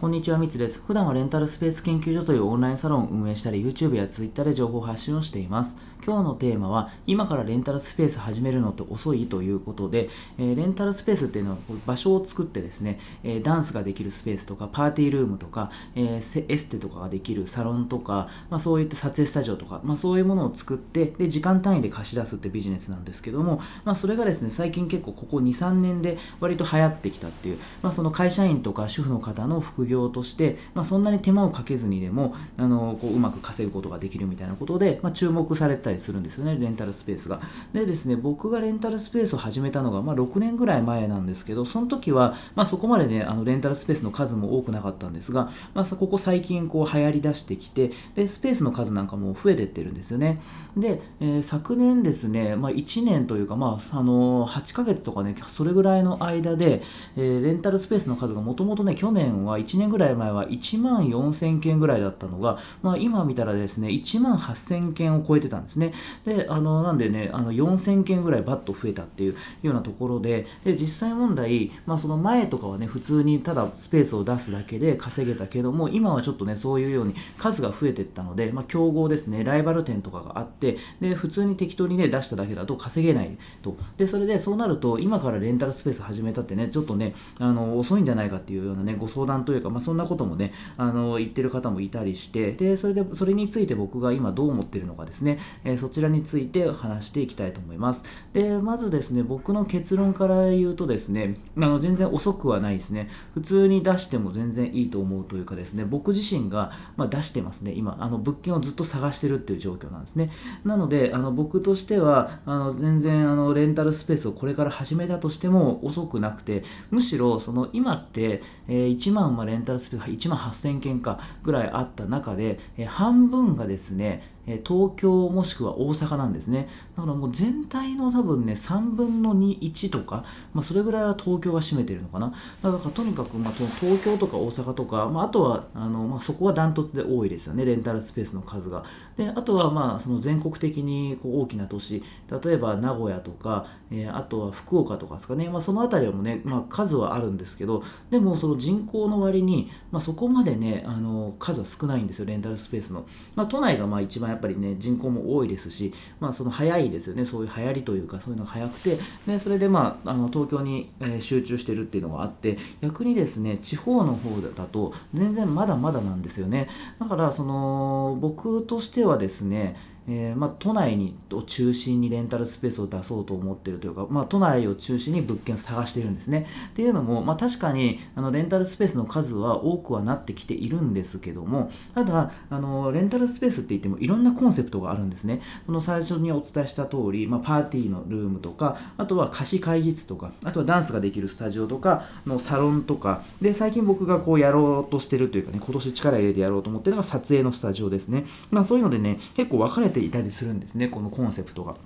[0.00, 0.80] こんにちは、みつです。
[0.80, 5.76] 普段はレンタルスペース研究所というオンラインサロンを運営したり、YouTube や Twitter で情報発信をしています。
[6.02, 10.08] 今日のテーマは、今からレンタルスペース始めるのって遅いということで、
[10.38, 37.40] えー、レンタルスペースっていうのは場所を作ってですね、えー、ダンスができるスペースとか、パーティールームとか、えー、エステとかができるサロンとか、まあ、そういった撮影スタジオとか、まあ、そういうものを作って、で、時間単位で貸し出すってビジネスなんですけども、まあ、それがですね、最近結構ここ2、3年で割と流行ってきたっていう、まあ、その会社員とか主婦の方の副業として、まあ、そんなに手間をかけずにでもあのこううまく稼ぐことができるみたいなことで、まあ、注目されたりするんですよねレンタルスペースが。
[37.72, 50.40] でですね僕がレンタルスペースを始めたのが、まあ、6年ぐらい前なんですけどその時は、まあ、そこまでねあのレンタルスペースの数も多くなかったんですが、まあ、ここ最近こう流行りだしてきてでスペースの数なんかも増えてってるんですよね。
[50.76, 56.82] で、えー、昨年ですね、まあ、1年というか、まあ、あの8ヶ月とかねそれぐらいの間で、
[57.16, 65.92] えー、レンタルスペースの数がもともとね去年は1年年ぐらい前は1万4000件ぐらいだったのが、まあ、今見たらですね、1万8000件を超えてたんですね。
[66.24, 83.76] で、あの、なんでね、あの4000件ぐらいバッと増えたっていうようなところで、で、実際問題、まあ、その前とかはね、普通にただスペースを出すだけで稼げたけども、今はちょっとね、そういうように数が増えてったので、まあ、競合ですね、ライバル店とかがあって、で、普通に適当にね、出しただけだと稼げないと。
[83.96, 98.04] で、それでそうなると、今からレンタルスペース始めたってね、ちょっとね、あの、遅いんじゃないかっていうようなね、ご相談というか、まあ、そんなこともね、あの言ってる方もいたりしてでそれでそれについて僕が今どう思ってるのかですね、えー、そちらについて話していきたいと思います。
[98.32, 103.08] でまずですね僕の結論から言うとですねあの全然遅くはないですね。
[103.34, 107.96] 普通に出しても全然いいと思うというかですね僕自身が、まあ、出してますね今。
[108.00, 110.30] あの物件をずっと探してるっていう状況なんですね。
[110.64, 126.68] なのであの僕としてはあの全然あのレンタルスペースをこれから始めたとしても遅くなくてむしろその今って、えー、1万、まあ、ンタルスペース1万8000件かぐらいあった中で、え半分がですね、え東京もしくは大阪なんですね。
[126.96, 132.32] だからもう全体の多分ね、3分の2、1とか、まあ、それぐらいは東京が占めてるのかな。
[132.62, 138.84] だからとにかく、まあ、東京とか大阪とか、まあ、あとはあの、まあ、そこはダントツで多いですよね、レンタルスペースの数が。
[139.16, 142.02] であとは、まあ、その全国的にこう大きな都市、
[142.42, 153.04] 例えば名古屋とか、えー、あとは福岡とかですかね、まあ、その辺りもね、まあ、数はあるんですけど、でもその人口の割に、まあ、そこまでね、あの数は少ないんですよ、レンタルスペースの。
[153.34, 166.68] まあ、都内がまあ一番っぱりね、人口も多いですし、まあ、その早いですよね、そういう流行りというか、そういうのが早くて、でそれで、まあ、あの東京に、え集中してるっていうのがあって、逆にですね、地方の方だと、全然まだまだなんですよね。
[166.98, 169.76] だから、その僕としてはですね、
[170.12, 176.46] えー、まあ、都内にを中心にレンタルスペースを出そうと思っているというか、まあ、都内を中心に物件を探しているんですね。
[176.70, 185.40] っていうのも、まあ、確かにあのレンタルスペースの数は多くはなってきているんですけども、ただ、あのレンタルスペースって言ってもいろんなコンセプトがあるんですね。
[185.66, 198.24] その最初にお伝えした通り、まあ、パーティーのルームとか、あとは貸し会議室とか、あとはダンスができるスタジオとか、のサロンとか、で、最近僕がこうやろうとしてるというかね、今年力入れてやろうと思ってるのが撮影のスタジオですね。
[198.50, 201.76] まあ、そういうのでね、結構分かれていたりするんですねこのコンセプトが。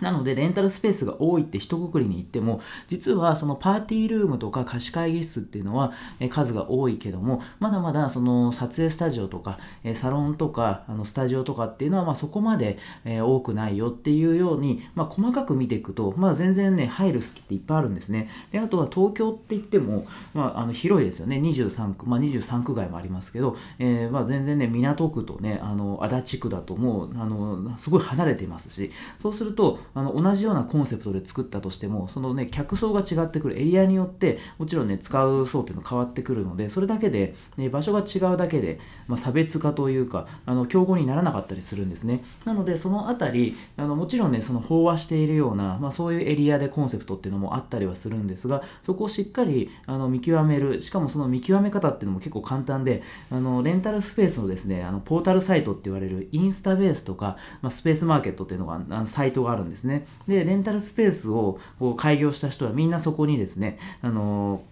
[0.00, 5.92] なので、レンタルスペースが多いって一括りに言っても、実はそのパーティールームとか貸し会議室っていうのは、
[6.30, 9.58] 数が多いけども、まだまだその撮影スタジオとか、
[9.94, 18.28] サロンとか、あのスタジオとかっていうのは、まあそこまで、多くないよっていうように、まあ細かく見ていくと、まあ全然ね、入る隙っていっぱいあるんですね。
[18.50, 21.36] で、あとは東京って言っても、まああの広いですよね。
[21.36, 28.90] 23区、まあ23区外もありますけど、えー、まあ全然ね、港区とね、あの足立区だともう、あの、すごい離れていますし、
[29.20, 42.20] そうすると、あの同じようなコンセプトで作ったとしてもそのね客層が違ってくるエリアによってもちろんね使う層っていうの変わってくるのでそれだけで、ね、場所が違うだけで、まあ、差別化というかあの競合にならなかったりするんですね。
[42.44, 64.62] なのでそのあたりあのもちろんねその飽和しているような、まあ、そういうエリアでコンセプトっていうのもあったりはするんですがそこをしっかりあの見極めるしかもその見極め方っていうのも結構簡単であのレンタルスペースのですねあのポータルサイトって言われるインスタベースとか、まあ、スペースマーケットっていうのがあのサイトがあるんですですねで、レンタルスペースをこう開業した人はみんなそこにですね、あの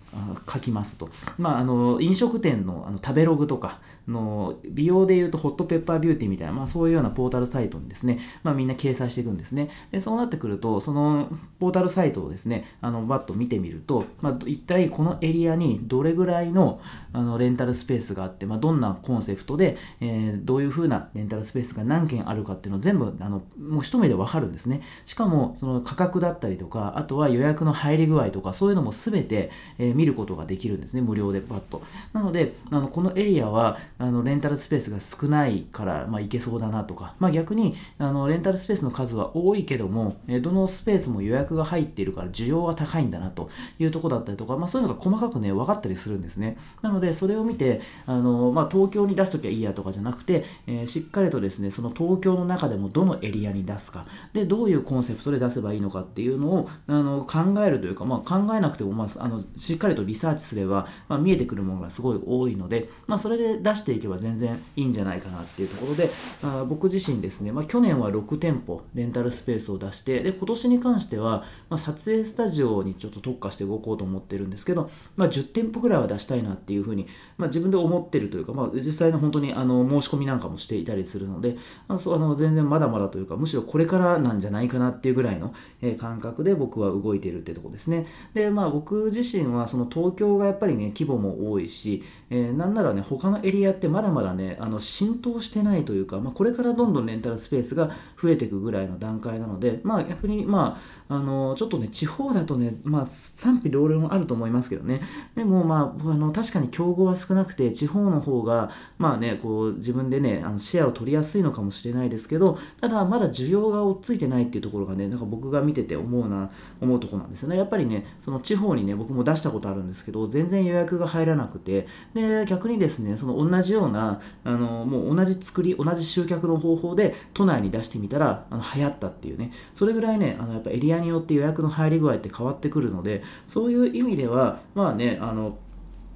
[0.51, 1.09] 書きますと。
[1.39, 9.71] まあ、あの飲食店のあの食べログとかの美容でいうとホットペッパービューティーみたいな、まあ、そういうようなポータルサイトにですね、まあ、みんな掲載していくんですね。
[9.91, 11.29] でそうなってくると、その
[11.61, 16.81] ポータルサイトをですね、あのバッと見てみると、まあ、一体このエリアにどれぐらいの
[17.13, 24.83] あのレンタルスペースがあって、まあ、どんなコンセプトで、えー、どういうふうなレンタルスペースが何件あるかっていうのを全部あのもう一目でわかるんですね。
[25.07, 31.83] しかも、その価格だったりとか、あとは予約の入り具合とか、そういうのも全て、えー、見ることができるんですね無料でパッと
[32.13, 46.57] なのであのこのエリアはあのレンタルスペースが少ないから、まあ、行けそうだなとか、まあ、逆にあのレンタルスペースの数は多いけども、えどのスペースも予約が入っているから需要が高いんだなというとこだったりとか、まあ、そういうのが細かくね分かったりするんですね。
[46.83, 54.07] なのでそれを見てあの、まあ、東京に出しときゃいいやとかじゃなくて、えー、しっかりとですねその東京の中でもどのエリアに出すか。
[54.33, 66.09] でどういうコンセプトで出せばいいのかっていうのをあの考えるというか、まあ、考えなくても、まあ、あのしっかりとリサーチすれば、まあ、見えてくるものがすごい多いので、まあ、それで出してていけば全然いいんじゃないかなっていうところで
[66.43, 77.07] あ僕自身ですね、まあ、去年は6店舗レンタルスペースを出してで今年に関しては、まあ、撮影スタジオにちょっと特化して動こうと思ってるんですけど、まあ、10店舗ぐらいは出したいなっていうふうに、
[77.37, 81.57] まあ、自分で思ってるというか、まあ、実際の本当にあの申し込みなんかもしていたりするので、
[81.89, 88.07] あ、そうあの全然まだまだというかむしろこれからなんじゃないかなっていうぐらいの、え、感覚で僕は動いてるってところですね。
[88.35, 97.91] でまあ僕自身はその東京がやっぱりね規模も多いし、えー、なんならね他のエリアってまだまだねあの浸透してないというか、まあ、これからどんどんレンタルスペースが
[98.21, 105.01] 増えていくぐらいの段階なのでまあ逆にまああのちょっとね地方だとねまあ賛否両論あると思いますけどね。
[105.35, 117.57] でもまああの確かに競合は少なくて地方の方がまあねこう自分でねあのシェアを取りやすいのかもしれないですけどただまだ需要が追っついてないっていうところがねなんか僕が見てて思うな思うところなんですよね。
[117.57, 121.87] やっぱりねその地方にね僕も出したことあるんですけど全然予約が入らなくて。
[122.15, 129.53] で逆にですねその同じじようなあのもう同じ作り同じ集客の方法で都内に出してみたらあの流行ったっていうね。
[129.75, 135.57] それぐらいねあのやっぱエリアによって予約の入り具合って変わってくるのでそういう意味ではまあねあの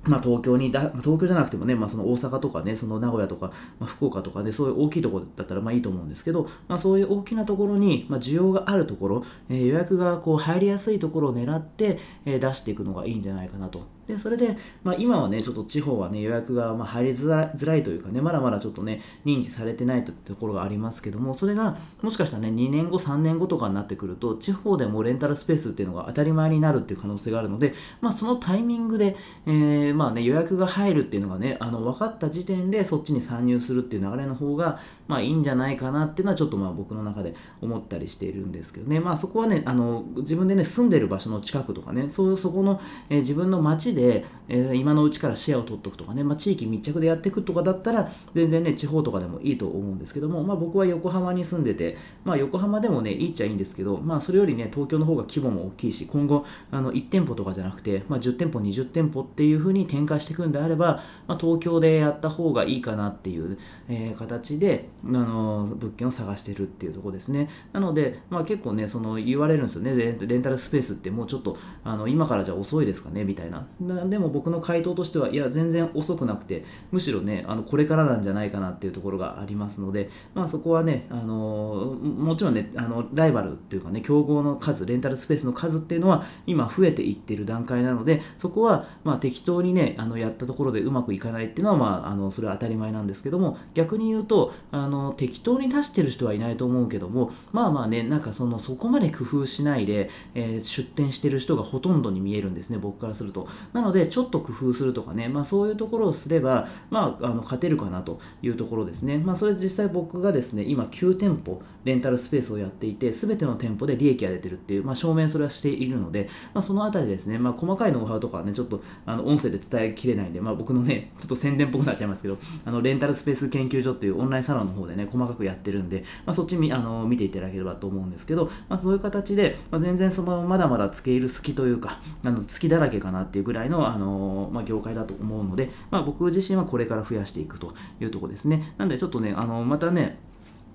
[0.07, 13.96] まあ、東京にだ、東京じゃなくてもね、まあ、その大阪とかね、その名古屋とか、まあ、福岡とかね、そういう大きいところだったらまあいいと思うんですけど、まあ、そういう大きなところに、まあ、需要があるところ、えー、予約がこう入りやすいところを狙って、えー、出していくのがいいんじゃないかなと。
[14.07, 29.17] でそれで、まあ、今はねちょっと地方はね予約がまあ入りづらづらいというかねまだまだちょっとね認知されてないとところがありますけどもそれがもしかしたらね2年後3年後とかになってくると地方でもレンタルスペースっていうのが当たり前になるっていう可能性があるので、まあ、そのタイミングで、
[29.47, 34.79] えー、まあね、予約が入るっていうのがねあの分かった時点でそっちに参入するっていう流れの方が
[35.09, 39.01] まあいいんじゃないかなっていうのはちょっとまあ僕の中で思ったりしているんですけどね。
[39.01, 63.59] まあそこはねあの自分でね住んでる場所の近くとかねそういうそこの、えー、自分の街で、えー今のうちからシェアを取っておくとかね、まあ、地域密着でやっていくとかだったら全然ね地方とかでもいいと思うんですけども、まあ、僕は横浜に住んでて、まあ、横浜でもねいいっちゃいいんですけど、まあ、それよりね東京の方が規模も大きいし今後あの1店舗とかじゃなくて、まあ、10店舗20店舗っていう風に展開していくんであれば、まあ、東京でやった方がいいかなっていう、
[63.89, 67.49] えー、形であの物件を探してるっていうところですね。
[67.73, 69.95] なので、まあ、結構ねその言われるんですよね。
[69.97, 73.67] レンタルスペースってもうちょっとあの今からじゃ遅いですかねみたいな。
[73.87, 103.49] でも僕の回答としてはいや全然遅くなくてむしろねあのこれからなんじゃないかなっていうところがありますので、まあ、そこはねあのもちろんねあのライバルっていうかね競合の数レンタルスペースの数っていうのは今増えていってる段階なのでそこはまあ適当にねあのやったところでうまくいかないっていうのは、まあ、あのそれは当たり前なんですけども逆に言うとあの適当に出してる人はいないと思うけどもまあまあねなんかそのそこまで工夫しないで、えー、出店してる人がほとんどに見えるんですね僕からすると。
[103.77, 109.19] なのでちょっと工夫するとかね、まあ、そういうところをすれば、まあ、あの勝てるかなというところですね。
[109.19, 138.75] まあ、それ実際僕がですね、今9店舗レンタルスペースをやっていて、すべての店舗で利益が出てるっていう、まあ、証明それはしているので、まあ、そのあたりですね、まあ、細かいノウハウとかはね、ちょっとあの音声で伝えきれないんで、まあ、僕のね、ちょっと宣伝っぽくなっちゃいますけど、あのレンタルスペース研究所っていうオンラインサロンの方でね、細かくやってるんで、まあ、そっちみあの見ていただければと思うんですけど、まあ、そういう形で、まあ、全然そのまだまだ付け入る好きというか、あの月だらけかなっていうぐらいの、あのまあ、業界だと思うので、まあ、僕自身はこれから増やしていくというところですね。
[138.79, 140.19] なんでちょっとね、あのまたね、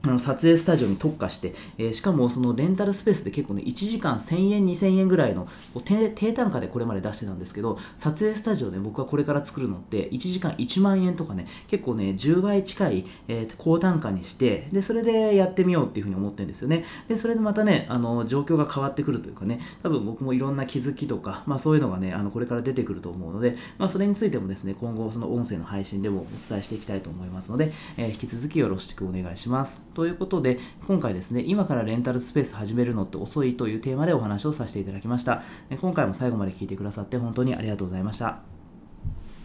[0.03, 5.47] あの撮影スタジオに特化して、えー、しかもそのレンタルスペースで結構ね、1時間1000円、2000円ぐらいの
[5.85, 16.83] 低低単価でこれまで出してたんですけど、撮影スタジオで僕がこれから作るのって、1時間1万円とかね、結構ね、10倍近い、えー、高単価にして、で、それでやってみようっていうふうに思ってるんですよね。
[17.07, 29.90] で、それでまたね、あの、状況が変わってくるというかね、多分僕もいろんな気づきとか、まあそういうのがね、あの、これから出てくると思うので、まあそれについてもですね、今後その音声の配信でもお伝えしていきたいと思いますので、えー、引き続きよろしくお願いします。
[29.93, 35.43] ということで、今回ですね、今からレンタルスペース始めるのって遅いというテーマでお話をさせていただきました。
[35.79, 38.60] 今回も最後まで聞いてくださって本当にありがとうございました。